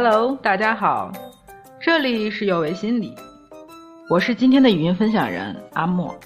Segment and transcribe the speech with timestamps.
[0.00, 1.10] Hello，大家好，
[1.80, 3.16] 这里是有为心理，
[4.08, 6.16] 我是今天的语音分享人阿莫。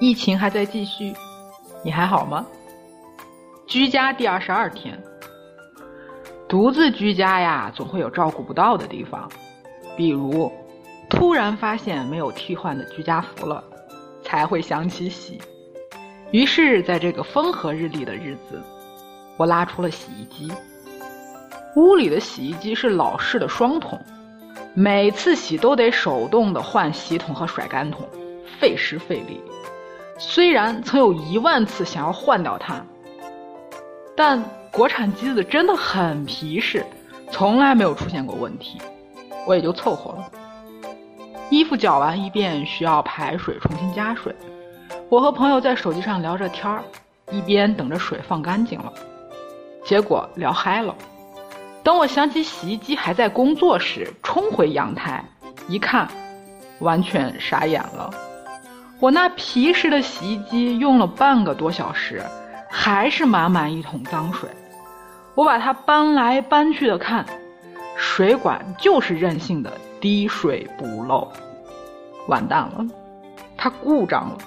[0.00, 1.14] 疫情还在继续，
[1.84, 2.44] 你还好吗？
[3.68, 5.00] 居家第二十二天，
[6.48, 9.30] 独自居家呀，总会有照顾不到的地方，
[9.96, 10.52] 比如
[11.08, 13.62] 突然发现没有替换的居家服了，
[14.24, 15.40] 才会想起洗。
[16.32, 18.60] 于是，在这个风和日丽的日子，
[19.36, 20.52] 我拉出了洗衣机。
[21.76, 24.00] 屋里的洗衣机是老式的双桶，
[24.72, 28.08] 每次洗都得手动的换洗桶和甩干桶，
[28.58, 29.38] 费时费力。
[30.18, 32.82] 虽然曾有一万次想要换掉它，
[34.16, 36.82] 但国产机子真的很皮实，
[37.30, 38.78] 从来没有出现过问题，
[39.46, 40.30] 我也就凑合了。
[41.50, 44.34] 衣服搅完一遍需要排水重新加水，
[45.10, 46.82] 我和朋友在手机上聊着天儿，
[47.30, 48.90] 一边等着水放干净了，
[49.84, 50.94] 结果聊嗨了。
[51.86, 55.24] 等我想起洗衣机还在工作时，冲回阳台
[55.68, 56.08] 一看，
[56.80, 58.10] 完全傻眼了。
[58.98, 62.20] 我那皮实的洗衣机用了半个多小时，
[62.68, 64.50] 还是满满一桶脏水。
[65.36, 67.24] 我把它搬来搬去的看，
[67.94, 71.30] 水管就是任性的滴水不漏。
[72.26, 72.84] 完蛋了，
[73.56, 74.38] 它故障了。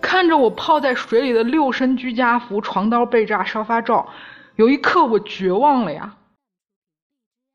[0.00, 4.08] 看着我泡在水里的六身居家服、床单、被罩、沙发罩，
[4.56, 6.12] 有一刻我绝望了呀。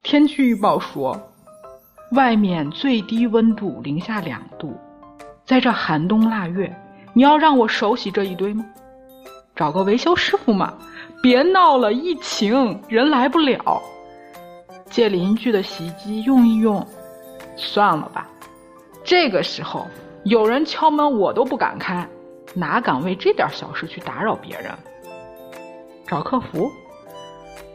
[0.03, 1.17] 天气预报说，
[2.11, 4.77] 外面最低温度零下两度，
[5.45, 6.75] 在这寒冬腊月，
[7.13, 8.65] 你要让我手洗这一堆吗？
[9.55, 10.73] 找个维修师傅嘛！
[11.21, 13.81] 别闹了，疫情人来不了。
[14.89, 16.85] 借邻居的洗衣机用一用，
[17.55, 18.27] 算了吧。
[19.05, 19.87] 这个时候
[20.25, 22.05] 有人敲门，我都不敢开，
[22.53, 24.69] 哪敢为这点小事去打扰别人？
[26.05, 26.69] 找客服。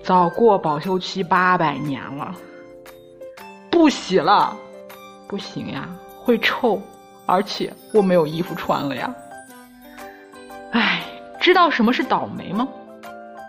[0.08, 2.34] 早过保修期八百年了，
[3.68, 4.56] 不洗了，
[5.26, 5.86] 不行呀，
[6.16, 6.80] 会臭，
[7.26, 9.14] 而且我没有衣服穿了呀。
[10.72, 11.02] 哎，
[11.38, 12.66] 知道什么是倒霉吗？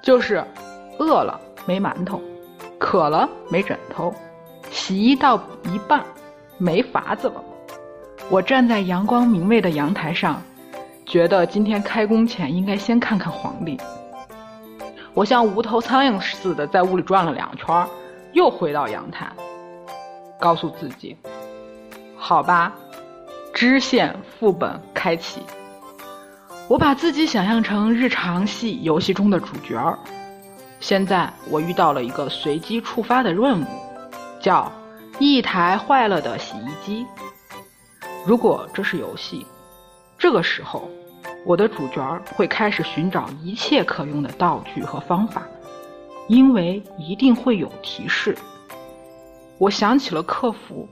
[0.04, 0.44] 就是
[0.98, 2.20] 饿了没馒头，
[2.78, 4.14] 渴了没枕头，
[4.70, 6.04] 洗衣到一半
[6.58, 7.42] 没法子了。
[8.30, 10.42] 我站在阳光明媚的阳台上，
[11.06, 13.80] 觉得今天开工前应该先看看黄历。
[15.14, 17.88] 我像无头苍蝇似的在屋里转了两圈，
[18.34, 19.32] 又回到阳台，
[20.40, 21.18] 告诉自己
[22.16, 22.74] ：“好吧，
[23.54, 25.42] 支线副本开启。”
[26.70, 29.98] 我把自己想象成日常系游戏中的主角。
[30.80, 33.66] 现在我遇到了一个随机触发的任务，
[34.40, 34.72] 叫
[35.18, 37.06] 一台坏了的洗衣机。
[38.26, 39.46] 如果这是游戏，
[40.18, 40.88] 这个时候。
[41.46, 45.44] 我的主角会开始寻找一切可用的道具和方法，
[46.28, 48.38] 因为一定会有提示。
[49.58, 50.88] 我想起了客服，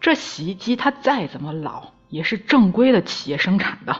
[0.00, 3.94] 这洗衣机它再怎么老，也是正规的企业生产的。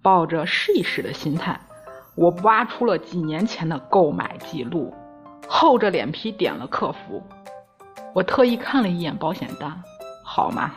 [0.00, 1.60] 抱着试一试的心态，
[2.14, 4.94] 我挖出了几年前的购买记录，
[5.46, 7.22] 厚着脸皮点了客服。
[8.14, 9.82] 我特意看了一眼保险单，
[10.24, 10.72] 好嘛，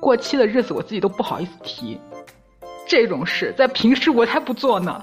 [0.00, 2.00] 过期的日子我自己都不好意思提。
[2.90, 5.00] 这种事在平时我才不做呢，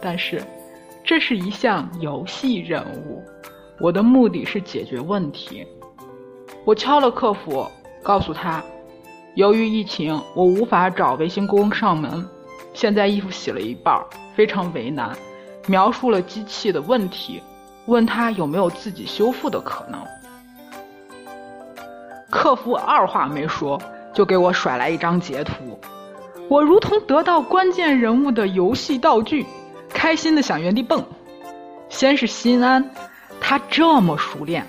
[0.00, 0.40] 但是
[1.02, 3.20] 这是一项游戏任务，
[3.80, 5.66] 我的目的是解决问题。
[6.64, 7.68] 我敲了客服，
[8.00, 8.62] 告诉他，
[9.34, 12.24] 由于疫情，我无法找维修工上门。
[12.72, 14.00] 现在衣服洗了一半，
[14.36, 15.10] 非常为难。
[15.66, 17.42] 描述了机器的问题，
[17.86, 20.00] 问他有没有自己修复的可能。
[22.30, 25.76] 客服二话没说，就给我甩来一张截图。
[26.48, 29.46] 我如同得到关键人物的游戏道具，
[29.88, 31.02] 开心的想原地蹦。
[31.88, 32.90] 先是心安，
[33.40, 34.66] 他这么熟练，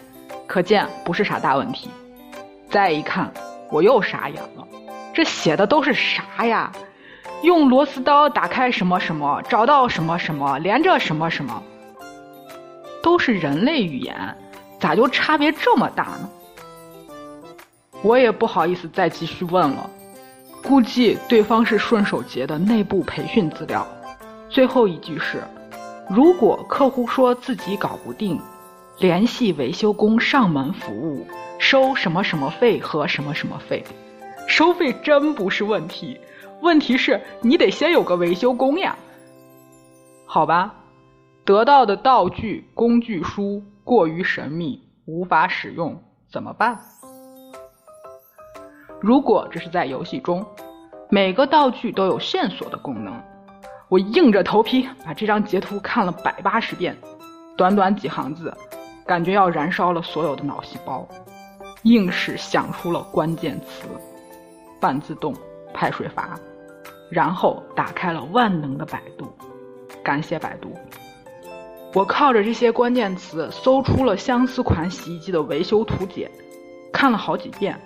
[0.48, 1.90] 可见不是啥大问题。
[2.70, 3.32] 再一看，
[3.72, 4.68] 我又傻眼了，
[5.14, 6.72] 这写的都是啥呀？
[7.42, 11.62] 用螺丝刀打开什么什么，找到什么什么，连着什么什么，
[13.04, 14.36] 都是人类语言，
[14.80, 16.30] 咋就差别这么大呢？
[18.02, 19.90] 我也不好意思再继续问了。
[20.68, 23.88] 估计对方是顺手截的内部培训资料。
[24.50, 25.44] 最后一句是：
[26.10, 28.42] 如果客户说自己搞不定，
[28.98, 31.28] 联系维修工上门服务，
[31.60, 33.84] 收什么什么费和什么什么费。
[34.48, 36.20] 收费真不是问题，
[36.62, 38.98] 问题是你得先有个维修工呀。
[40.26, 40.74] 好吧，
[41.44, 46.80] 得到的道具工具书过于神秘，无法使用，怎么办？
[49.02, 50.46] 如果这是在游戏中，
[51.10, 53.14] 每个道具都有线索的功能，
[53.90, 56.98] 我硬着头皮把这张截图看了百八十遍，
[57.56, 58.54] 短短几行字，
[59.06, 61.08] 感觉要燃烧了所有的脑细胞，
[61.84, 63.88] 硬是想出了关键词
[64.82, 65.34] “半自动
[65.74, 66.40] 排水阀”，
[67.12, 69.28] 然后打开了万能的百度，
[70.04, 70.72] 感谢百度。
[71.94, 76.30] 我靠着这些关键词搜出了相似款洗衣机的维修图解，
[76.92, 77.80] 看了好几遍，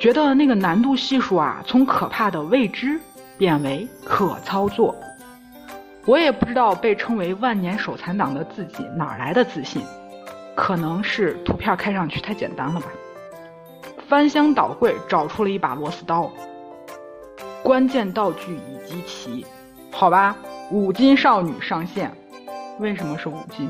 [0.00, 2.98] 觉得那个难度系数啊，从可怕的未知
[3.36, 4.96] 变为可操作。
[6.06, 9.82] 我也不知道被称为万年手残党的自己哪来的自信，
[10.56, 12.86] 可能是图片看上去太简单了吧。
[14.08, 16.30] 翻箱倒柜找出了一把螺丝刀，
[17.62, 19.46] 关键道具已集齐，
[19.90, 20.34] 好吧，
[20.70, 22.10] 五金少女上线。
[22.78, 23.68] 为什么是五金？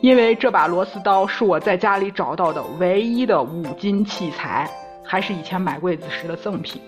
[0.00, 4.70] 因为这把螺丝刀是我在家里找到的唯一的五金器材，
[5.08, 6.82] 还是以前买柜子时的赠品。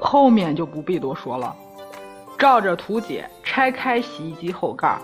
[0.00, 1.54] 后面就不必多说了，
[2.38, 4.98] 照着图解拆开洗衣机后盖，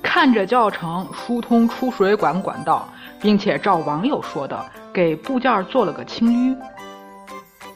[0.00, 2.88] 看着教程疏通出水管管道，
[3.20, 4.64] 并且照网友说的
[4.94, 6.56] 给部件做了个清淤。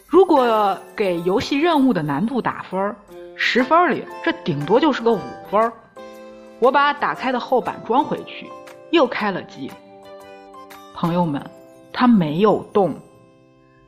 [0.06, 2.96] 如果给游戏任务的难度打分，
[3.36, 5.20] 十分里这顶多就是个五
[5.50, 5.72] 分。
[6.58, 8.48] 我把打开的后板装回去，
[8.92, 9.70] 又开了机。
[10.94, 11.44] 朋友们，
[11.92, 12.94] 它没有动，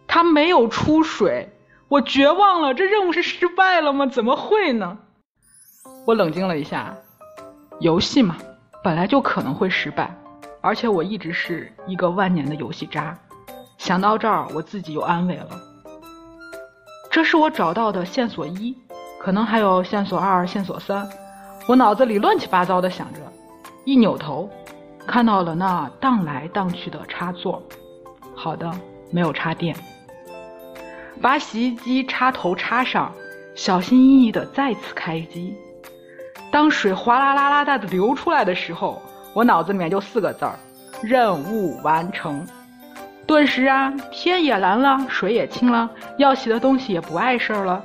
[0.07, 1.49] 它没有出水，
[1.89, 2.75] 我绝望了。
[2.75, 4.07] 这任务是失败了吗？
[4.07, 4.99] 怎么会呢？
[6.07, 6.95] 我冷静了一下，
[7.81, 8.37] 游戏嘛，
[8.83, 10.15] 本来就可能会失败，
[10.61, 13.19] 而且我一直是一个万年的游戏渣。
[13.79, 15.49] 想到这儿，我自己又安慰了。
[17.11, 18.77] 这是我找到的线索一，
[19.19, 21.09] 可能还有线索二、线索三。
[21.67, 23.21] 我脑子里乱七八糟的想着，
[23.85, 24.51] 一扭头，
[25.07, 27.63] 看到了那荡来荡去的插座。
[28.35, 28.71] 好的，
[29.11, 29.75] 没有插电。
[31.23, 33.13] 把洗衣机插头插上，
[33.55, 35.57] 小心翼翼的再次开机。
[36.51, 39.01] 当水哗啦啦啦大的流出来的时候，
[39.33, 40.55] 我脑子里面就四个字儿：
[41.03, 42.47] 任务完成。
[43.27, 47.83] 顿时啊，天也蓝了，水也清了，要洗的东西也不碍事儿了。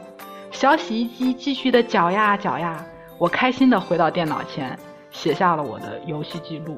[0.51, 2.83] 小洗衣机继续的搅呀搅呀。
[3.17, 4.77] 我开心的回到电脑前，
[5.11, 6.77] 写下了我的游戏记录。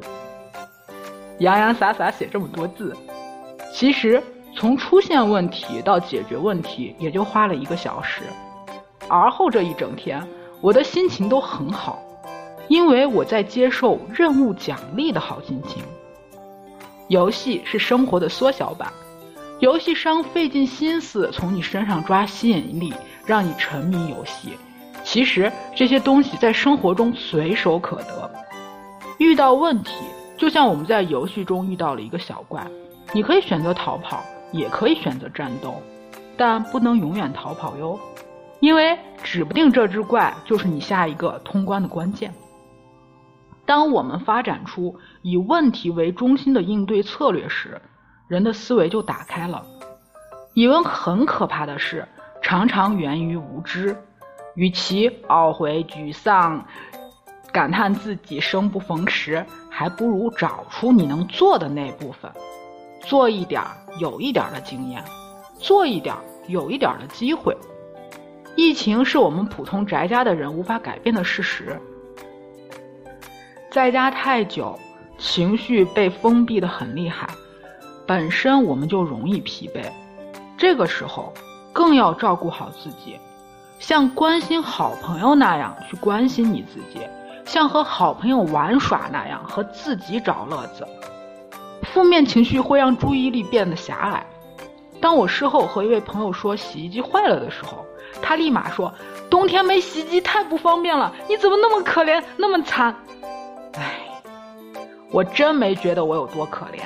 [1.39, 2.95] 洋洋洒洒写这么多字，
[3.73, 4.21] 其实
[4.55, 8.21] 从出现问题到解决问题，也就花了一个小时。
[9.07, 10.25] 而后这一整天，
[10.59, 11.99] 我的心情都很好，
[12.67, 15.81] 因为我在接受任务奖励的好心情。
[17.07, 18.91] 游戏是生活的缩小版，
[19.59, 22.93] 游戏商费尽心思从你身上抓吸引力，
[23.25, 24.49] 让你沉迷游戏。
[25.03, 28.31] 其实这些东西在生活中随手可得。
[29.17, 29.91] 遇到问题，
[30.37, 32.65] 就像我们在游戏中遇到了一个小怪，
[33.13, 35.81] 你可以选择逃跑，也可以选择战斗，
[36.37, 37.99] 但不能永远逃跑哟，
[38.59, 42.33] 因为指不定这只怪就是你下一个通关的关键。
[43.65, 47.81] 当我们发展出以问题为中心的应对策略时，
[48.27, 49.65] 人的思维就打开了。
[50.53, 52.07] 以问很可怕的是，
[52.41, 53.95] 常常源于无知。
[54.55, 56.65] 与其懊悔、沮丧、
[57.53, 62.29] 感叹自己生不逢时，还不如找出你能做的那部分，
[63.05, 63.61] 做一点
[63.99, 65.03] 有一点的经验，
[65.59, 66.15] 做一点
[66.47, 67.55] 有一点的机会。
[68.55, 71.79] 疫情是我们普通宅家的人无法改变的事实。
[73.71, 74.77] 在家太久，
[75.17, 77.29] 情绪被封闭的很厉害，
[78.05, 79.89] 本身我们就容易疲惫，
[80.57, 81.33] 这个时候
[81.71, 83.17] 更要照顾好自己。
[83.79, 86.99] 像关心好朋友那样去关心你自己，
[87.45, 90.85] 像和好朋友玩耍那样和自己找乐子。
[91.93, 94.25] 负面情绪会让注意力变得狭隘。
[94.99, 97.85] 当我事后和一位朋友说洗衣机坏了的时候，
[98.21, 98.93] 他立马说
[99.29, 102.95] ：“冬天没洗衣机太不方便了，你怎么那么可怜，那么惨？”
[103.73, 103.99] 唉，
[105.11, 106.81] 我真没觉得我有多可怜。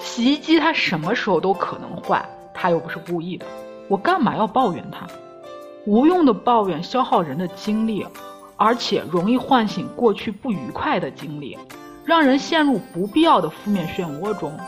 [0.00, 3.46] 洗衣机它什么时候都可能坏，它又不是故意的，
[3.88, 5.06] 我干嘛要抱怨它？
[5.86, 8.06] 无用的抱怨消耗人的精力，
[8.56, 11.56] 而且容易唤醒过去不愉快的经历，
[12.04, 14.58] 让人陷入不必要的负面漩涡中。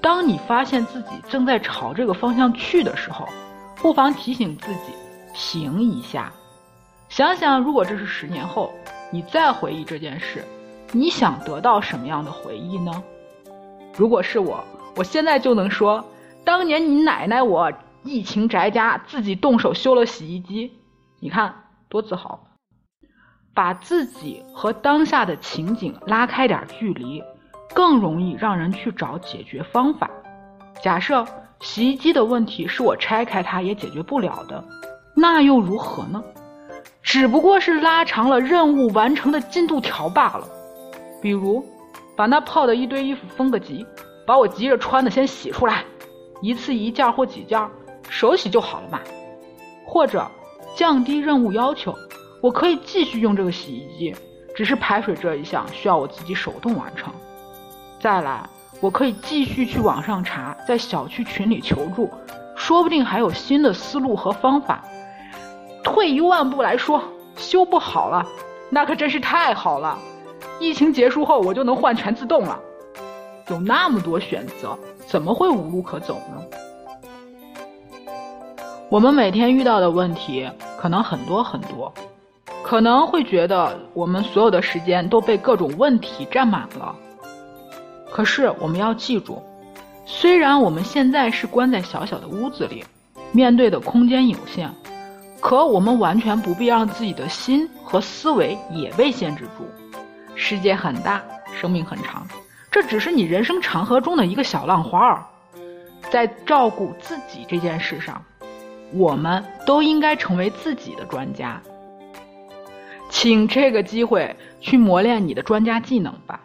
[0.00, 3.26] 当你发现自己正在朝这个方向去的时候，
[3.76, 4.92] 不妨提醒自己
[5.34, 6.32] 停一下，
[7.08, 8.72] 想想如果这是十年后，
[9.10, 10.44] 你再回忆这件事，
[10.92, 13.02] 你想得到什么样的回忆呢？
[13.96, 16.04] 如果是我，我现在就能说，
[16.44, 17.72] 当年你奶奶我。
[18.04, 20.72] 疫情宅家自己动手修了洗衣机，
[21.18, 21.52] 你看
[21.88, 22.40] 多自豪！
[23.56, 27.22] 把自己和当下的情景拉开点距离，
[27.74, 30.10] 更容易让人去找解决方法。
[30.82, 31.26] 假设
[31.60, 34.62] 洗衣机的问题是我拆开它也解决不了的，
[35.14, 36.22] 那又如何呢？
[37.02, 40.46] 只不过是拉长了任务完成的进度条罢了。
[41.22, 41.64] 比如
[42.14, 43.86] 把那泡的一堆衣服分个级，
[44.26, 45.82] 把我急着穿的先洗出来，
[46.42, 47.58] 一次一件或几件，
[48.10, 49.00] 手洗就好了嘛。
[49.86, 50.30] 或者
[50.74, 51.96] 降低任务要求，
[52.46, 54.14] 我可以继续用这个洗衣机，
[54.54, 57.12] 只是排水这一项需要我自己手动完成。
[57.98, 58.48] 再来，
[58.80, 62.08] 我可以继续去网上查，在小区群里求助，
[62.54, 64.84] 说不定还有新的思路和方法。
[65.82, 67.02] 退一万步来说，
[67.34, 68.24] 修不好了，
[68.70, 69.98] 那可真是太好了。
[70.60, 72.60] 疫情结束后，我就能换全自动了。
[73.48, 76.40] 有那么多选择，怎么会无路可走呢？
[78.88, 80.48] 我们每天遇到的问题
[80.78, 81.92] 可能很多很多，
[82.66, 86.96] 可能会觉得我们所有的时间都被各种问题占满了。
[88.10, 89.40] 可是我们要记住，
[90.04, 92.84] 虽然我们现在是关在小小的屋子里，
[93.30, 94.68] 面对的空间有限，
[95.38, 99.64] 可我们完全不必让自己的心和思维也被限制住。
[100.34, 101.22] 世界很大，
[101.54, 102.26] 生命很长，
[102.68, 105.24] 这只是你人生长河中的一个小浪花儿。
[106.10, 108.20] 在照顾自己这件事上，
[108.92, 111.62] 我们都应该成为自己的专家。
[113.18, 116.38] 请这个机会去磨练你的专家技能吧。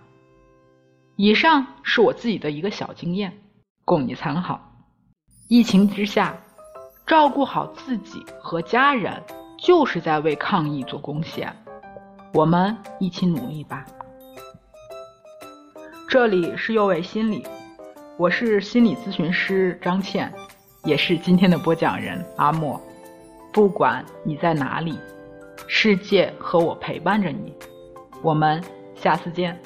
[1.18, 3.34] 以上是我自己的一个小经验，
[3.84, 4.58] 供你参考。
[5.50, 6.34] 疫情之下，
[7.06, 9.22] 照顾好自己和家人，
[9.60, 11.54] 就是在为抗疫做贡献。
[12.34, 13.86] 我们一起努力吧。
[16.08, 17.46] 这里是右卫心理，
[18.18, 20.34] 我是心理咨询师张倩，
[20.86, 22.82] 也是今天的播讲人阿莫。
[23.52, 24.98] 不管你在哪里，
[25.68, 27.54] 世界和我陪伴着你。
[28.22, 28.64] 我们
[28.96, 29.60] 下次见。